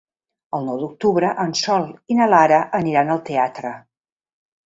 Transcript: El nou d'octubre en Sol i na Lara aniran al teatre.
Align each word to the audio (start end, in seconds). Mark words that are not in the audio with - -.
El 0.59 0.63
nou 0.67 0.79
d'octubre 0.83 1.27
en 1.43 1.51
Sol 1.59 1.85
i 2.13 2.17
na 2.21 2.29
Lara 2.33 2.59
aniran 2.79 3.13
al 3.17 3.23
teatre. 3.31 3.75